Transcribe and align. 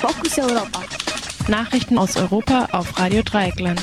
Fokus 0.00 0.38
Europa. 0.38 0.82
Nachrichten 1.48 1.98
aus 1.98 2.16
Europa 2.16 2.68
auf 2.70 3.00
Radio 3.00 3.20
Dreieckland. 3.24 3.82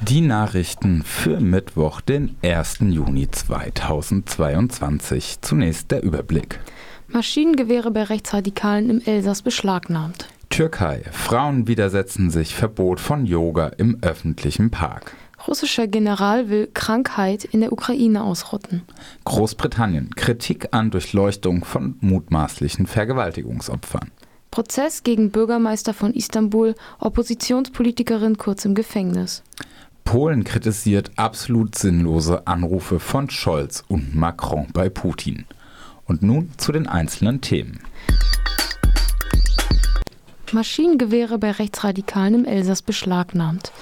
Die 0.00 0.22
Nachrichten 0.22 1.02
für 1.02 1.40
Mittwoch, 1.40 2.00
den 2.00 2.36
1. 2.42 2.78
Juni 2.88 3.30
2022. 3.30 5.42
Zunächst 5.42 5.90
der 5.90 6.02
Überblick. 6.02 6.58
Maschinengewehre 7.08 7.90
bei 7.90 8.04
Rechtsradikalen 8.04 8.88
im 8.88 9.02
Elsass 9.04 9.42
beschlagnahmt. 9.42 10.26
Türkei. 10.48 11.02
Frauen 11.12 11.68
widersetzen 11.68 12.30
sich 12.30 12.54
Verbot 12.54 12.98
von 12.98 13.26
Yoga 13.26 13.66
im 13.76 13.98
öffentlichen 14.00 14.70
Park. 14.70 15.14
Russischer 15.46 15.86
General 15.86 16.48
will 16.48 16.70
Krankheit 16.72 17.44
in 17.44 17.60
der 17.60 17.72
Ukraine 17.72 18.24
ausrotten. 18.24 18.84
Großbritannien. 19.24 20.14
Kritik 20.16 20.68
an 20.70 20.90
Durchleuchtung 20.90 21.62
von 21.62 21.96
mutmaßlichen 22.00 22.86
Vergewaltigungsopfern. 22.86 24.10
Prozess 24.50 25.02
gegen 25.04 25.30
Bürgermeister 25.30 25.94
von 25.94 26.12
Istanbul, 26.12 26.74
Oppositionspolitikerin 26.98 28.36
kurz 28.36 28.64
im 28.64 28.74
Gefängnis. 28.74 29.42
Polen 30.04 30.42
kritisiert 30.42 31.12
absolut 31.16 31.76
sinnlose 31.76 32.46
Anrufe 32.46 32.98
von 32.98 33.30
Scholz 33.30 33.84
und 33.86 34.16
Macron 34.16 34.66
bei 34.72 34.88
Putin. 34.88 35.44
Und 36.04 36.22
nun 36.22 36.50
zu 36.56 36.72
den 36.72 36.88
einzelnen 36.88 37.40
Themen. 37.40 37.80
Maschinengewehre 40.52 41.38
bei 41.38 41.50
Rechtsradikalen 41.50 42.34
im 42.34 42.44
Elsass 42.44 42.82
beschlagnahmt. 42.82 43.72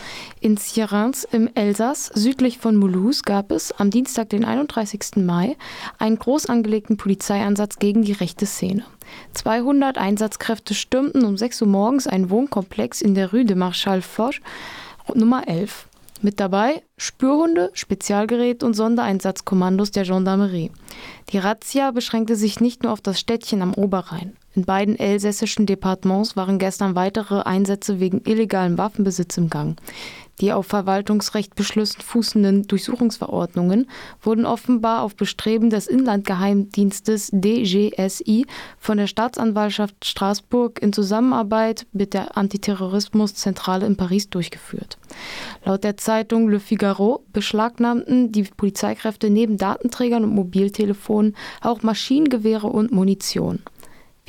In 0.41 0.57
Sierrans 0.57 1.25
im 1.25 1.49
Elsass, 1.55 2.11
südlich 2.15 2.59
von 2.59 2.77
Mulhouse, 2.77 3.23
gab 3.23 3.51
es 3.51 3.73
am 3.73 3.91
Dienstag, 3.91 4.29
den 4.29 4.45
31. 4.45 5.17
Mai, 5.17 5.57
einen 5.99 6.19
groß 6.19 6.47
angelegten 6.47 6.97
Polizeieinsatz 6.97 7.79
gegen 7.79 8.03
die 8.03 8.13
rechte 8.13 8.47
Szene. 8.47 8.85
200 9.35 9.99
Einsatzkräfte 9.99 10.75
stürmten 10.75 11.25
um 11.25 11.37
6 11.37 11.63
Uhr 11.63 11.69
morgens 11.69 12.07
einen 12.07 12.31
Wohnkomplex 12.31 13.03
in 13.03 13.15
der 13.15 13.33
Rue 13.33 13.45
de 13.45 13.57
Marchal 13.57 14.03
Foch, 14.03 14.35
Nummer 15.15 15.49
11. 15.49 15.88
Mit 16.21 16.41
dabei 16.41 16.83
Spürhunde, 16.97 17.71
Spezialgerät 17.75 18.65
und 18.65 18.75
Sondereinsatzkommandos 18.75 19.93
der 19.93 20.05
Gendarmerie. 20.05 20.73
Die 21.31 21.39
Razzia 21.39 21.93
beschränkte 21.93 22.35
sich 22.35 22.61
nicht 22.61 22.83
nur 22.83 22.93
auf 22.93 23.01
das 23.01 23.21
Städtchen 23.21 23.63
am 23.63 23.73
Oberrhein. 23.75 24.37
In 24.55 24.65
beiden 24.65 24.99
elsässischen 24.99 25.67
Departements 25.67 26.35
waren 26.35 26.59
gestern 26.59 26.97
weitere 26.97 27.43
Einsätze 27.43 28.01
wegen 28.01 28.23
illegalem 28.25 28.79
Waffenbesitz 28.79 29.37
im 29.37 29.49
Gang. 29.49 29.79
Die 30.41 30.53
auf 30.53 30.67
Verwaltungsrecht 30.67 31.55
fußenden 31.59 32.69
Durchsuchungsverordnungen 32.69 33.89
wurden 34.23 34.47
offenbar 34.47 35.03
auf 35.03 35.17
Bestreben 35.17 35.69
des 35.69 35.87
Inlandgeheimdienstes 35.87 37.31
DGSI 37.33 38.47
von 38.79 38.99
der 38.99 39.09
Staatsanwaltschaft 39.09 40.05
Straßburg 40.05 40.81
in 40.81 40.93
Zusammenarbeit 40.93 41.87
mit 41.93 42.15
der 42.15 42.37
Antiterrorismuszentrale 42.37 43.87
in 43.87 43.97
Paris 43.97 44.31
durchgeführt. 44.31 44.99
Laut 45.65 45.83
der 45.83 45.97
Zeitung 45.97 46.49
Le 46.49 46.61
Figaro 46.61 47.25
beschlagnahmten 47.33 48.31
die 48.31 48.45
Polizeikräfte 48.45 49.31
neben 49.31 49.57
Datenträgern 49.57 50.25
und 50.25 50.35
Mobiltelefonen 50.35 51.35
auch 51.61 51.83
Maschinengewehre 51.83 52.69
und 52.69 52.93
Munition. 52.93 53.61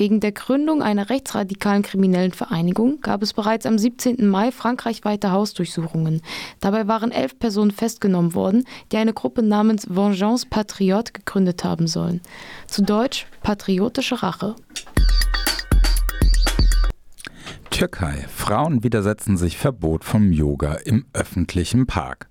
Wegen 0.00 0.20
der 0.20 0.32
Gründung 0.32 0.82
einer 0.82 1.10
rechtsradikalen 1.10 1.82
kriminellen 1.82 2.32
Vereinigung 2.32 3.02
gab 3.02 3.22
es 3.22 3.34
bereits 3.34 3.66
am 3.66 3.76
17. 3.76 4.26
Mai 4.26 4.50
frankreichweite 4.50 5.30
Hausdurchsuchungen. 5.30 6.22
Dabei 6.58 6.88
waren 6.88 7.12
elf 7.12 7.38
Personen 7.38 7.70
festgenommen 7.70 8.34
worden, 8.34 8.64
die 8.92 8.96
eine 8.96 9.12
Gruppe 9.12 9.42
namens 9.42 9.94
Vengeance 9.94 10.46
Patriote 10.48 11.12
gegründet 11.12 11.64
haben 11.64 11.86
sollen. 11.86 12.22
Zu 12.66 12.80
Deutsch 12.82 13.26
patriotische 13.42 14.22
Rache. 14.22 14.56
Türkei. 17.80 18.26
Frauen 18.28 18.84
widersetzen 18.84 19.38
sich 19.38 19.56
Verbot 19.56 20.04
vom 20.04 20.32
Yoga 20.32 20.74
im 20.84 21.06
öffentlichen 21.14 21.86
Park. 21.86 22.28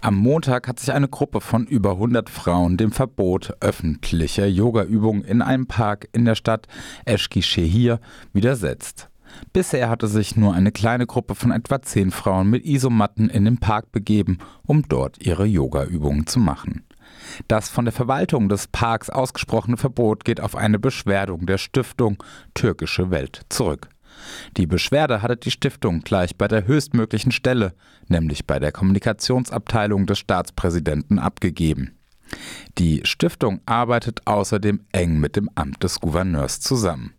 Am 0.00 0.14
Montag 0.14 0.68
hat 0.68 0.78
sich 0.78 0.92
eine 0.92 1.08
Gruppe 1.08 1.40
von 1.40 1.66
über 1.66 1.94
100 1.94 2.30
Frauen 2.30 2.76
dem 2.76 2.92
Verbot 2.92 3.54
öffentlicher 3.58 4.46
Yogaübungen 4.46 5.24
in 5.24 5.42
einem 5.42 5.66
Park 5.66 6.08
in 6.12 6.24
der 6.24 6.36
Stadt 6.36 6.68
Eskişehir 7.06 7.98
widersetzt. 8.32 9.08
Bisher 9.52 9.90
hatte 9.90 10.06
sich 10.06 10.36
nur 10.36 10.54
eine 10.54 10.70
kleine 10.70 11.06
Gruppe 11.08 11.34
von 11.34 11.50
etwa 11.50 11.82
zehn 11.82 12.12
Frauen 12.12 12.48
mit 12.48 12.64
Isomatten 12.64 13.28
in 13.28 13.46
den 13.46 13.58
Park 13.58 13.90
begeben, 13.90 14.38
um 14.64 14.86
dort 14.86 15.26
ihre 15.26 15.44
Yogaübungen 15.44 16.28
zu 16.28 16.38
machen. 16.38 16.84
Das 17.48 17.68
von 17.68 17.84
der 17.84 17.92
Verwaltung 17.92 18.48
des 18.48 18.68
Parks 18.68 19.10
ausgesprochene 19.10 19.76
Verbot 19.76 20.24
geht 20.24 20.40
auf 20.40 20.54
eine 20.54 20.78
Beschwerdung 20.78 21.46
der 21.46 21.58
Stiftung 21.58 22.22
Türkische 22.54 23.10
Welt 23.10 23.40
zurück. 23.48 23.88
Die 24.56 24.66
Beschwerde 24.66 25.22
hatte 25.22 25.36
die 25.36 25.50
Stiftung 25.50 26.00
gleich 26.00 26.36
bei 26.36 26.48
der 26.48 26.66
höchstmöglichen 26.66 27.32
Stelle, 27.32 27.74
nämlich 28.08 28.46
bei 28.46 28.58
der 28.58 28.72
Kommunikationsabteilung 28.72 30.06
des 30.06 30.18
Staatspräsidenten, 30.18 31.18
abgegeben. 31.18 31.98
Die 32.78 33.02
Stiftung 33.04 33.60
arbeitet 33.66 34.26
außerdem 34.26 34.80
eng 34.92 35.20
mit 35.20 35.36
dem 35.36 35.50
Amt 35.54 35.82
des 35.82 36.00
Gouverneurs 36.00 36.60
zusammen. 36.60 37.14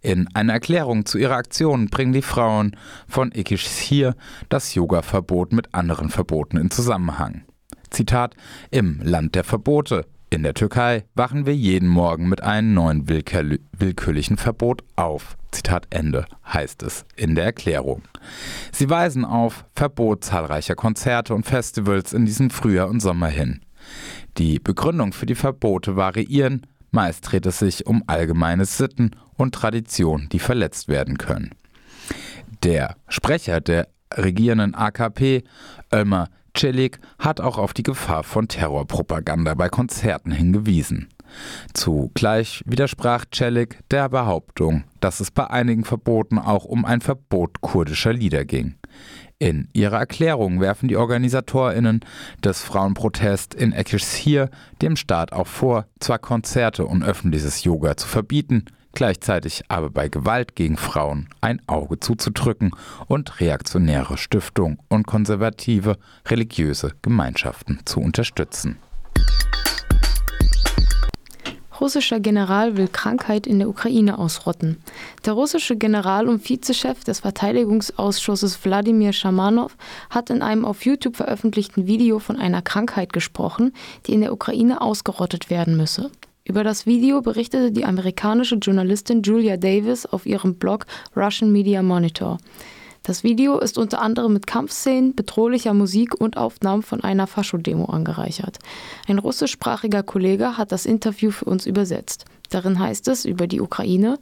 In 0.00 0.28
einer 0.34 0.52
Erklärung 0.52 1.06
zu 1.06 1.18
ihrer 1.18 1.36
Aktion 1.36 1.88
bringen 1.88 2.12
die 2.12 2.22
Frauen 2.22 2.76
von 3.08 3.32
Ekishir 3.32 4.14
das 4.48 4.74
Yoga-Verbot 4.74 5.52
mit 5.52 5.74
anderen 5.74 6.10
Verboten 6.10 6.58
in 6.58 6.70
Zusammenhang. 6.70 7.44
Zitat: 7.90 8.34
Im 8.70 9.00
Land 9.02 9.34
der 9.34 9.44
Verbote 9.44 10.06
in 10.34 10.42
der 10.42 10.54
Türkei 10.54 11.04
wachen 11.14 11.46
wir 11.46 11.54
jeden 11.54 11.88
Morgen 11.88 12.28
mit 12.28 12.42
einem 12.42 12.74
neuen 12.74 13.08
willkürlichen 13.08 14.36
Verbot 14.36 14.82
auf. 14.96 15.36
Zitat 15.52 15.86
Ende 15.90 16.26
heißt 16.52 16.82
es 16.82 17.04
in 17.14 17.36
der 17.36 17.44
Erklärung. 17.44 18.02
Sie 18.72 18.90
weisen 18.90 19.24
auf 19.24 19.64
Verbot 19.76 20.24
zahlreicher 20.24 20.74
Konzerte 20.74 21.36
und 21.36 21.46
Festivals 21.46 22.12
in 22.12 22.26
diesem 22.26 22.50
Frühjahr 22.50 22.88
und 22.88 22.98
Sommer 22.98 23.28
hin. 23.28 23.60
Die 24.36 24.58
Begründung 24.58 25.12
für 25.12 25.26
die 25.26 25.36
Verbote 25.36 25.94
variieren, 25.94 26.66
meist 26.90 27.30
dreht 27.30 27.46
es 27.46 27.60
sich 27.60 27.86
um 27.86 28.02
allgemeine 28.08 28.64
Sitten 28.64 29.12
und 29.36 29.54
Traditionen, 29.54 30.28
die 30.30 30.40
verletzt 30.40 30.88
werden 30.88 31.16
können. 31.16 31.52
Der 32.64 32.96
Sprecher 33.06 33.60
der 33.60 33.86
regierenden 34.12 34.74
AKP, 34.74 35.44
Ömer 35.92 36.28
Celik 36.56 36.98
hat 37.18 37.40
auch 37.40 37.58
auf 37.58 37.74
die 37.74 37.82
Gefahr 37.82 38.22
von 38.22 38.48
Terrorpropaganda 38.48 39.54
bei 39.54 39.68
Konzerten 39.68 40.30
hingewiesen. 40.30 41.08
Zugleich 41.72 42.62
widersprach 42.64 43.24
Celik 43.32 43.80
der 43.90 44.08
Behauptung, 44.08 44.84
dass 45.00 45.20
es 45.20 45.30
bei 45.30 45.48
einigen 45.48 45.84
Verboten 45.84 46.38
auch 46.38 46.64
um 46.64 46.84
ein 46.84 47.00
Verbot 47.00 47.60
kurdischer 47.60 48.12
Lieder 48.12 48.44
ging. 48.44 48.76
In 49.38 49.68
ihrer 49.72 49.98
Erklärung 49.98 50.60
werfen 50.60 50.88
die 50.88 50.96
OrganisatorInnen 50.96 52.00
des 52.42 52.62
Frauenprotests 52.62 53.56
in 53.56 53.72
Ekishir 53.72 54.48
dem 54.80 54.96
Staat 54.96 55.32
auch 55.32 55.48
vor, 55.48 55.86
zwar 55.98 56.20
Konzerte 56.20 56.86
und 56.86 57.02
öffentliches 57.02 57.64
Yoga 57.64 57.96
zu 57.96 58.06
verbieten, 58.06 58.66
gleichzeitig 58.94 59.64
aber 59.68 59.90
bei 59.90 60.08
Gewalt 60.08 60.56
gegen 60.56 60.76
Frauen 60.76 61.28
ein 61.40 61.60
Auge 61.66 62.00
zuzudrücken 62.00 62.72
und 63.06 63.40
reaktionäre 63.40 64.16
Stiftungen 64.16 64.78
und 64.88 65.06
konservative 65.06 65.98
religiöse 66.26 66.92
Gemeinschaften 67.02 67.80
zu 67.84 68.00
unterstützen. 68.00 68.78
Russischer 71.80 72.20
General 72.20 72.76
will 72.76 72.88
Krankheit 72.88 73.46
in 73.46 73.58
der 73.58 73.68
Ukraine 73.68 74.18
ausrotten. 74.18 74.78
Der 75.26 75.32
russische 75.32 75.76
General 75.76 76.28
und 76.28 76.48
Vizechef 76.48 77.02
des 77.02 77.20
Verteidigungsausschusses 77.20 78.64
Wladimir 78.64 79.12
Schamanow 79.12 79.76
hat 80.08 80.30
in 80.30 80.40
einem 80.40 80.64
auf 80.64 80.84
YouTube 80.84 81.16
veröffentlichten 81.16 81.86
Video 81.86 82.20
von 82.20 82.36
einer 82.36 82.62
Krankheit 82.62 83.12
gesprochen, 83.12 83.72
die 84.06 84.14
in 84.14 84.20
der 84.20 84.32
Ukraine 84.32 84.80
ausgerottet 84.80 85.50
werden 85.50 85.76
müsse. 85.76 86.10
Über 86.46 86.62
das 86.62 86.84
Video 86.84 87.22
berichtete 87.22 87.72
die 87.72 87.86
amerikanische 87.86 88.56
Journalistin 88.56 89.22
Julia 89.22 89.56
Davis 89.56 90.04
auf 90.04 90.26
ihrem 90.26 90.56
Blog 90.56 90.84
Russian 91.16 91.52
Media 91.52 91.82
Monitor. 91.82 92.36
Das 93.02 93.24
Video 93.24 93.58
ist 93.58 93.78
unter 93.78 94.02
anderem 94.02 94.34
mit 94.34 94.46
Kampfszenen, 94.46 95.14
bedrohlicher 95.14 95.72
Musik 95.72 96.14
und 96.14 96.36
Aufnahmen 96.36 96.82
von 96.82 97.02
einer 97.02 97.26
Faschodemo 97.26 97.86
angereichert. 97.86 98.58
Ein 99.08 99.18
russischsprachiger 99.18 100.02
Kollege 100.02 100.58
hat 100.58 100.70
das 100.70 100.84
Interview 100.84 101.30
für 101.30 101.46
uns 101.46 101.64
übersetzt. 101.64 102.26
Darin 102.50 102.78
heißt 102.78 103.08
es 103.08 103.24
über 103.24 103.46
die 103.46 103.62
Ukraine, 103.62 104.18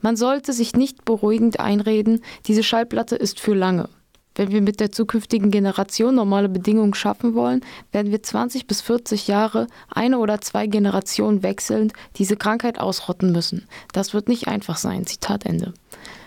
man 0.00 0.16
sollte 0.16 0.54
sich 0.54 0.74
nicht 0.74 1.04
beruhigend 1.04 1.60
einreden, 1.60 2.22
diese 2.46 2.62
Schallplatte 2.62 3.16
ist 3.16 3.40
für 3.40 3.54
lange. 3.54 3.90
Wenn 4.38 4.52
wir 4.52 4.62
mit 4.62 4.78
der 4.78 4.92
zukünftigen 4.92 5.50
Generation 5.50 6.14
normale 6.14 6.48
Bedingungen 6.48 6.94
schaffen 6.94 7.34
wollen, 7.34 7.60
werden 7.90 8.12
wir 8.12 8.22
20 8.22 8.68
bis 8.68 8.80
40 8.82 9.26
Jahre, 9.26 9.66
eine 9.90 10.20
oder 10.20 10.40
zwei 10.40 10.68
Generationen 10.68 11.42
wechselnd, 11.42 11.92
diese 12.14 12.36
Krankheit 12.36 12.78
ausrotten 12.78 13.32
müssen. 13.32 13.66
Das 13.92 14.14
wird 14.14 14.28
nicht 14.28 14.46
einfach 14.46 14.76
sein. 14.76 15.06
Zitat 15.06 15.44
Ende. 15.44 15.74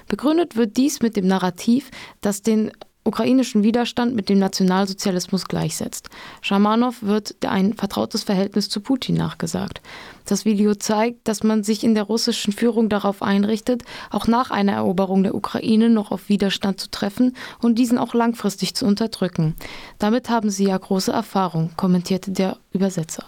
Begründet 0.10 0.58
wird 0.58 0.76
dies 0.76 1.02
mit 1.02 1.16
dem 1.16 1.26
Narrativ, 1.26 1.90
dass 2.20 2.42
den 2.42 2.74
ukrainischen 3.04 3.64
Widerstand 3.64 4.16
mit 4.16 4.30
dem 4.30 4.40
Nationalsozialismus 4.40 5.46
gleichsetzt. 5.46 6.10
Schamanow 6.42 7.02
wird 7.02 7.36
ein 7.46 7.74
vertrautes 7.74 8.24
Verhältnis 8.24 8.70
zu 8.70 8.80
Putin 8.80 9.16
nachgesagt. 9.16 9.82
Das 10.26 10.46
Video 10.46 10.76
zeigt, 10.76 11.28
dass 11.28 11.44
man 11.44 11.64
sich 11.64 11.84
in 11.84 11.96
der 11.96 12.04
russischen 12.04 12.54
Führung 12.54 12.90
darauf 12.90 13.24
einrichtet, 13.24 13.84
auch 14.12 14.28
nach 14.28 14.52
einer 14.52 14.74
Eroberung 14.74 15.24
der 15.24 15.36
Ukraine 15.36 15.90
noch 15.90 16.12
auf 16.12 16.30
Widerstand 16.30 16.80
zu 16.80 16.92
treffen 16.92 17.36
und 17.60 17.80
diesen 17.80 17.98
auch 17.98 18.14
langfristig 18.14 18.76
zu 18.76 18.86
unterdrücken. 18.86 19.56
Damit 19.98 20.30
haben 20.30 20.50
sie 20.50 20.66
ja 20.66 20.78
große 20.78 21.12
Erfahrung, 21.12 21.72
kommentierte 21.76 22.32
der 22.32 22.58
Übersetzer. 22.72 23.26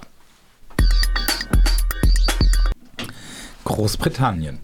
Großbritannien. 3.64 4.60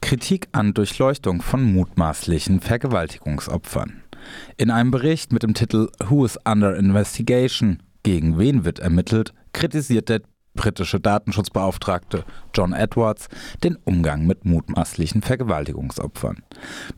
Kritik 0.00 0.48
an 0.52 0.74
Durchleuchtung 0.74 1.42
von 1.42 1.72
mutmaßlichen 1.72 2.60
Vergewaltigungsopfern. 2.60 4.02
In 4.56 4.70
einem 4.70 4.90
Bericht 4.90 5.32
mit 5.32 5.42
dem 5.42 5.54
Titel 5.54 5.88
Who 6.08 6.24
is 6.24 6.38
Under 6.44 6.76
Investigation? 6.76 7.82
Gegen 8.02 8.38
wen 8.38 8.64
wird 8.64 8.78
ermittelt? 8.78 9.34
kritisiert 9.52 10.08
der 10.08 10.20
britische 10.58 11.00
Datenschutzbeauftragte 11.00 12.24
John 12.52 12.72
Edwards 12.72 13.28
den 13.62 13.76
Umgang 13.84 14.26
mit 14.26 14.44
mutmaßlichen 14.44 15.22
Vergewaltigungsopfern. 15.22 16.42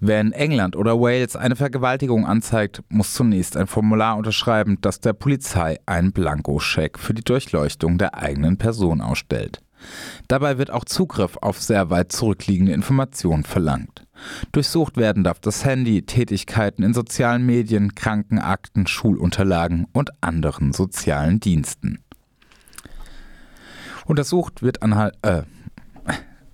Wer 0.01 0.21
in 0.21 0.33
England 0.33 0.77
oder 0.77 0.99
Wales 0.99 1.37
eine 1.37 1.57
Vergewaltigung 1.57 2.27
anzeigt, 2.27 2.83
muss 2.89 3.15
zunächst 3.15 3.57
ein 3.57 3.67
Formular 3.67 4.17
unterschreiben, 4.17 4.79
das 4.81 5.01
der 5.01 5.13
Polizei 5.13 5.79
einen 5.87 6.13
Blankoscheck 6.13 6.99
für 6.99 7.15
die 7.15 7.25
Durchleuchtung 7.25 7.99
der 7.99 8.17
eigenen 8.17 8.57
Person 8.57 9.01
ausstellt. 9.01 9.61
Dabei 10.29 10.59
wird 10.59 10.71
auch 10.71 10.85
Zugriff 10.85 11.37
auf 11.41 11.61
sehr 11.61 11.91
weit 11.91 12.13
zurückliegende 12.13 12.73
Informationen 12.73 13.45
verlangt. 13.45 14.07
Durchsucht 14.53 14.97
werden 14.97 15.25
darf 15.25 15.41
das 15.41 15.65
Handy, 15.65 16.03
Tätigkeiten 16.03 16.83
in 16.83 16.95
sozialen 16.95 17.45
Medien, 17.45 17.95
Krankenakten, 17.95 18.87
Schulunterlagen 18.87 19.87
und 19.93 20.11
anderen 20.21 20.73
sozialen 20.73 21.41
Diensten. 21.41 22.01
Untersucht 24.07 24.63
wird, 24.63 24.83
anhand, 24.83 25.15
äh, 25.23 25.43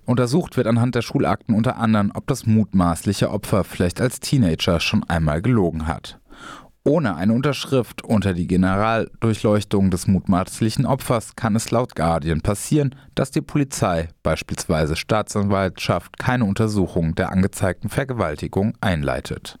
untersucht 0.05 0.57
wird 0.57 0.67
anhand 0.67 0.95
der 0.95 1.01
Schulakten 1.01 1.55
unter 1.55 1.77
anderem, 1.77 2.11
ob 2.13 2.27
das 2.27 2.45
mutmaßliche 2.45 3.31
Opfer 3.31 3.63
vielleicht 3.63 3.99
als 3.99 4.19
Teenager 4.19 4.79
schon 4.79 5.03
einmal 5.03 5.41
gelogen 5.41 5.87
hat. 5.87 6.19
Ohne 6.87 7.17
eine 7.17 7.33
Unterschrift 7.33 8.01
unter 8.05 8.33
die 8.33 8.47
Generaldurchleuchtung 8.47 9.91
des 9.91 10.07
mutmaßlichen 10.07 10.85
Opfers 10.85 11.35
kann 11.35 11.53
es 11.57 11.69
laut 11.69 11.97
Guardian 11.97 12.39
passieren, 12.39 12.95
dass 13.13 13.29
die 13.29 13.41
Polizei, 13.41 14.07
beispielsweise 14.23 14.95
Staatsanwaltschaft, 14.95 16.17
keine 16.17 16.45
Untersuchung 16.45 17.13
der 17.13 17.33
angezeigten 17.33 17.89
Vergewaltigung 17.89 18.77
einleitet. 18.79 19.59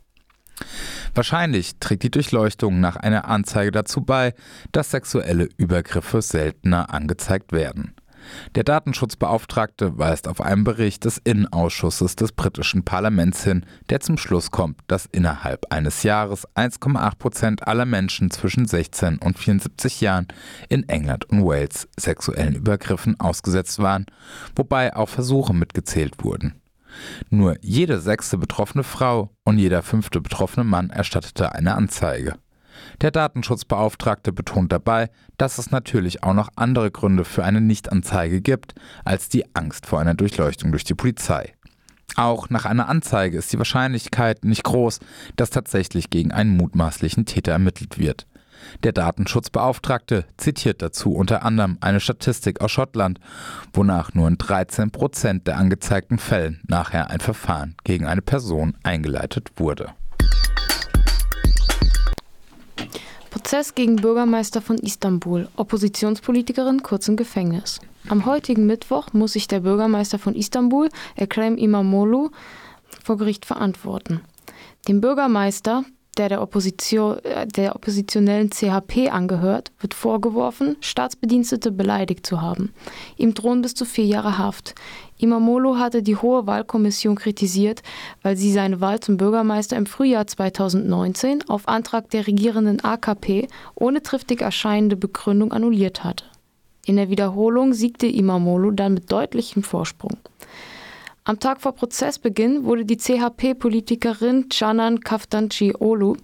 Wahrscheinlich 1.13 1.77
trägt 1.81 2.03
die 2.03 2.11
Durchleuchtung 2.11 2.79
nach 2.79 2.95
einer 2.95 3.25
Anzeige 3.25 3.71
dazu 3.71 4.05
bei, 4.05 4.33
dass 4.71 4.91
sexuelle 4.91 5.49
Übergriffe 5.57 6.21
seltener 6.21 6.93
angezeigt 6.93 7.51
werden. 7.51 7.93
Der 8.55 8.63
Datenschutzbeauftragte 8.63 9.97
weist 9.97 10.27
auf 10.27 10.41
einen 10.41 10.63
Bericht 10.63 11.05
des 11.05 11.17
Innenausschusses 11.17 12.15
des 12.15 12.31
britischen 12.31 12.83
Parlaments 12.83 13.43
hin, 13.43 13.65
der 13.89 13.99
zum 13.99 14.17
Schluss 14.17 14.51
kommt, 14.51 14.79
dass 14.87 15.07
innerhalb 15.11 15.71
eines 15.71 16.03
Jahres 16.03 16.47
1,8 16.55 17.17
Prozent 17.17 17.67
aller 17.67 17.85
Menschen 17.85 18.31
zwischen 18.31 18.67
16 18.67 19.17
und 19.19 19.37
74 19.37 20.01
Jahren 20.01 20.27
in 20.69 20.87
England 20.89 21.25
und 21.25 21.45
Wales 21.45 21.87
sexuellen 21.97 22.55
Übergriffen 22.55 23.19
ausgesetzt 23.19 23.79
waren, 23.79 24.05
wobei 24.55 24.95
auch 24.95 25.09
Versuche 25.09 25.53
mitgezählt 25.53 26.23
wurden. 26.23 26.61
Nur 27.29 27.57
jede 27.61 27.99
sechste 27.99 28.37
betroffene 28.37 28.83
Frau 28.83 29.29
und 29.43 29.57
jeder 29.59 29.83
fünfte 29.83 30.21
betroffene 30.21 30.63
Mann 30.63 30.89
erstattete 30.89 31.53
eine 31.53 31.75
Anzeige. 31.75 32.35
Der 33.01 33.11
Datenschutzbeauftragte 33.11 34.31
betont 34.31 34.71
dabei, 34.71 35.09
dass 35.37 35.57
es 35.57 35.71
natürlich 35.71 36.23
auch 36.23 36.33
noch 36.33 36.49
andere 36.55 36.91
Gründe 36.91 37.25
für 37.25 37.43
eine 37.43 37.61
Nichtanzeige 37.61 38.41
gibt, 38.41 38.75
als 39.05 39.29
die 39.29 39.45
Angst 39.55 39.85
vor 39.85 39.99
einer 39.99 40.15
Durchleuchtung 40.15 40.71
durch 40.71 40.83
die 40.83 40.95
Polizei. 40.95 41.53
Auch 42.15 42.49
nach 42.49 42.65
einer 42.65 42.89
Anzeige 42.89 43.37
ist 43.37 43.53
die 43.53 43.59
Wahrscheinlichkeit 43.59 44.43
nicht 44.43 44.63
groß, 44.63 44.99
dass 45.35 45.51
tatsächlich 45.51 46.09
gegen 46.09 46.31
einen 46.31 46.57
mutmaßlichen 46.57 47.25
Täter 47.25 47.51
ermittelt 47.51 47.99
wird. 47.99 48.25
Der 48.83 48.91
Datenschutzbeauftragte 48.91 50.25
zitiert 50.37 50.81
dazu 50.81 51.13
unter 51.13 51.43
anderem 51.43 51.77
eine 51.79 51.99
Statistik 51.99 52.61
aus 52.61 52.71
Schottland, 52.71 53.19
wonach 53.73 54.13
nur 54.13 54.27
in 54.27 54.37
13 54.37 54.91
Prozent 54.91 55.47
der 55.47 55.57
angezeigten 55.57 56.17
Fällen 56.17 56.59
nachher 56.67 57.09
ein 57.09 57.19
Verfahren 57.19 57.75
gegen 57.83 58.07
eine 58.07 58.21
Person 58.21 58.75
eingeleitet 58.83 59.51
wurde. 59.57 59.93
Prozess 63.29 63.75
gegen 63.75 63.97
Bürgermeister 63.97 64.61
von 64.61 64.77
Istanbul. 64.77 65.47
Oppositionspolitikerin 65.55 66.83
kurz 66.83 67.07
im 67.07 67.15
Gefängnis. 67.15 67.79
Am 68.09 68.25
heutigen 68.25 68.65
Mittwoch 68.65 69.13
muss 69.13 69.33
sich 69.33 69.47
der 69.47 69.61
Bürgermeister 69.61 70.19
von 70.19 70.35
Istanbul, 70.35 70.89
Ekrem 71.15 71.57
Imamoglu, 71.57 72.29
vor 73.03 73.17
Gericht 73.17 73.45
verantworten. 73.45 74.21
Dem 74.87 75.01
Bürgermeister, 75.01 75.83
der 76.17 76.29
der, 76.29 76.41
Opposition, 76.41 77.19
äh, 77.23 77.47
der 77.47 77.75
oppositionellen 77.75 78.49
CHP 78.49 79.09
angehört, 79.09 79.71
wird 79.79 79.93
vorgeworfen, 79.93 80.77
Staatsbedienstete 80.81 81.71
beleidigt 81.71 82.25
zu 82.25 82.41
haben. 82.41 82.73
Ihm 83.17 83.33
drohen 83.33 83.61
bis 83.61 83.75
zu 83.75 83.85
vier 83.85 84.05
Jahre 84.05 84.37
Haft. 84.37 84.75
Imamolo 85.17 85.77
hatte 85.77 86.03
die 86.03 86.15
Hohe 86.15 86.45
Wahlkommission 86.45 87.15
kritisiert, 87.15 87.81
weil 88.21 88.37
sie 88.37 88.51
seine 88.51 88.81
Wahl 88.81 88.99
zum 88.99 89.17
Bürgermeister 89.17 89.75
im 89.75 89.85
Frühjahr 89.85 90.27
2019 90.27 91.49
auf 91.49 91.67
Antrag 91.67 92.09
der 92.11 92.27
regierenden 92.27 92.83
AKP 92.83 93.47
ohne 93.75 94.03
triftig 94.03 94.41
erscheinende 94.41 94.95
Begründung 94.95 95.51
annulliert 95.51 96.03
hatte. 96.03 96.25
In 96.85 96.95
der 96.95 97.09
Wiederholung 97.09 97.73
siegte 97.73 98.07
Imamolo 98.07 98.71
dann 98.71 98.93
mit 98.93 99.11
deutlichem 99.11 99.61
Vorsprung. 99.61 100.17
Am 101.27 101.41
Tag 101.41 101.59
vor 101.59 101.73
Prozessbeginn 101.73 102.63
wurde 102.63 102.85
die 102.85 102.95
CHP-Politikerin 102.95 104.47
Canan 104.47 105.01
Kaftanci-Olu, 105.01 106.15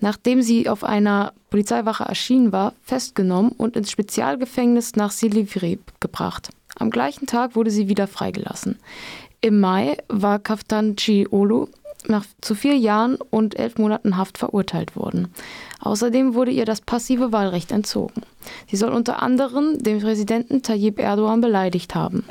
nachdem 0.00 0.42
sie 0.42 0.68
auf 0.68 0.84
einer 0.84 1.32
Polizeiwache 1.48 2.04
erschienen 2.04 2.52
war, 2.52 2.74
festgenommen 2.82 3.52
und 3.52 3.76
ins 3.76 3.90
Spezialgefängnis 3.90 4.94
nach 4.94 5.10
Silivri 5.10 5.78
gebracht. 6.00 6.50
Am 6.78 6.90
gleichen 6.90 7.26
Tag 7.26 7.56
wurde 7.56 7.70
sie 7.70 7.88
wieder 7.88 8.06
freigelassen. 8.06 8.78
Im 9.40 9.58
Mai 9.58 9.96
war 10.08 10.38
Kaftanci 10.38 11.26
Olu 11.30 11.68
nach 12.06 12.26
zu 12.42 12.54
vier 12.54 12.76
Jahren 12.76 13.16
und 13.30 13.58
elf 13.58 13.78
Monaten 13.78 14.18
Haft 14.18 14.36
verurteilt 14.36 14.96
worden. 14.96 15.28
Außerdem 15.80 16.34
wurde 16.34 16.50
ihr 16.50 16.66
das 16.66 16.82
passive 16.82 17.32
Wahlrecht 17.32 17.72
entzogen. 17.72 18.20
Sie 18.70 18.76
soll 18.76 18.92
unter 18.92 19.22
anderem 19.22 19.78
den 19.78 20.00
Präsidenten 20.00 20.62
Tayyip 20.62 20.98
Erdogan 20.98 21.40
beleidigt 21.40 21.94
haben. 21.94 22.26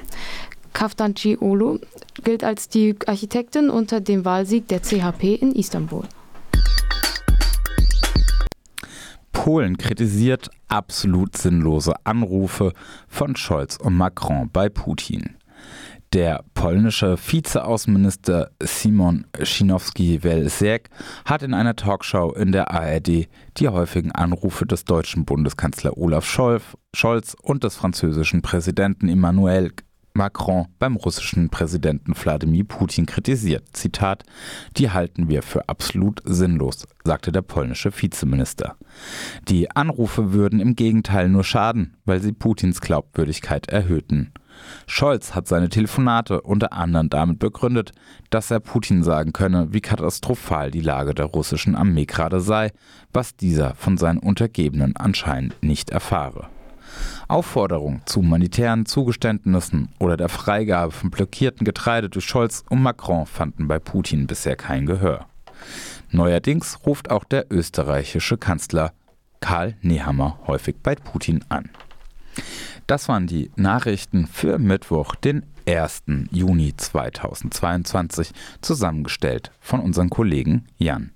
Kaftanci 0.75 1.37
Olu 1.39 1.79
gilt 2.23 2.43
als 2.43 2.69
die 2.69 2.95
Architektin 3.05 3.69
unter 3.69 4.01
dem 4.01 4.25
Wahlsieg 4.25 4.67
der 4.67 4.81
CHP 4.81 5.35
in 5.35 5.51
Istanbul. 5.51 6.03
Polen 9.31 9.77
kritisiert 9.77 10.49
absolut 10.69 11.37
sinnlose 11.37 11.93
Anrufe 12.03 12.73
von 13.07 13.35
Scholz 13.35 13.77
und 13.77 13.95
Macron 13.95 14.49
bei 14.51 14.69
Putin. 14.69 15.35
Der 16.13 16.45
polnische 16.53 17.17
Vizeaußenminister 17.17 18.51
Simon 18.63 19.27
Schinowski-Welsiek 19.37 20.89
hat 21.25 21.43
in 21.43 21.53
einer 21.53 21.75
Talkshow 21.75 22.31
in 22.33 22.53
der 22.53 22.71
ARD 22.71 23.27
die 23.57 23.67
häufigen 23.67 24.13
Anrufe 24.13 24.65
des 24.65 24.85
deutschen 24.85 25.25
Bundeskanzler 25.25 25.97
Olaf 25.97 26.25
Scholz 26.25 27.35
und 27.41 27.63
des 27.65 27.75
französischen 27.75 28.41
Präsidenten 28.41 29.09
Emmanuel 29.09 29.73
Macron 30.15 30.67
beim 30.79 30.95
russischen 30.95 31.49
Präsidenten 31.49 32.13
Wladimir 32.15 32.63
Putin 32.63 33.05
kritisiert. 33.05 33.65
Zitat, 33.73 34.23
die 34.77 34.89
halten 34.89 35.27
wir 35.27 35.43
für 35.43 35.67
absolut 35.67 36.21
sinnlos, 36.23 36.87
sagte 37.03 37.33
der 37.33 37.41
polnische 37.41 37.91
Vizeminister. 37.91 38.77
Die 39.49 39.69
Anrufe 39.71 40.31
würden 40.31 40.61
im 40.61 40.75
Gegenteil 40.75 41.27
nur 41.27 41.43
schaden, 41.43 41.97
weil 42.05 42.21
sie 42.21 42.31
Putins 42.31 42.79
Glaubwürdigkeit 42.79 43.67
erhöhten. 43.67 44.31
Scholz 44.87 45.35
hat 45.35 45.49
seine 45.49 45.67
Telefonate 45.67 46.41
unter 46.41 46.71
anderem 46.71 47.09
damit 47.09 47.39
begründet, 47.39 47.91
dass 48.29 48.51
er 48.51 48.61
Putin 48.61 49.03
sagen 49.03 49.33
könne, 49.33 49.73
wie 49.73 49.81
katastrophal 49.81 50.71
die 50.71 50.81
Lage 50.81 51.13
der 51.13 51.25
russischen 51.25 51.75
Armee 51.75 52.05
gerade 52.05 52.39
sei, 52.39 52.71
was 53.11 53.35
dieser 53.35 53.75
von 53.75 53.97
seinen 53.97 54.19
Untergebenen 54.19 54.95
anscheinend 54.95 55.61
nicht 55.61 55.89
erfahre. 55.89 56.47
Aufforderungen 57.27 58.01
zu 58.05 58.19
humanitären 58.21 58.85
Zugeständnissen 58.85 59.89
oder 59.99 60.17
der 60.17 60.29
Freigabe 60.29 60.91
von 60.91 61.11
blockierten 61.11 61.65
Getreide 61.65 62.09
durch 62.09 62.25
Scholz 62.25 62.63
und 62.69 62.81
Macron 62.81 63.25
fanden 63.25 63.67
bei 63.67 63.79
Putin 63.79 64.27
bisher 64.27 64.55
kein 64.55 64.85
Gehör. 64.85 65.25
Neuerdings 66.11 66.79
ruft 66.85 67.09
auch 67.09 67.23
der 67.23 67.51
österreichische 67.51 68.37
Kanzler 68.37 68.93
Karl 69.41 69.75
Nehammer 69.81 70.39
häufig 70.47 70.77
bei 70.81 70.95
Putin 70.95 71.43
an. 71.49 71.69
Das 72.87 73.07
waren 73.09 73.27
die 73.27 73.51
Nachrichten 73.55 74.27
für 74.27 74.59
Mittwoch, 74.59 75.15
den 75.15 75.45
1. 75.67 76.03
Juni 76.31 76.75
2022, 76.75 78.31
zusammengestellt 78.61 79.51
von 79.59 79.79
unserem 79.79 80.09
Kollegen 80.09 80.67
Jan. 80.77 81.14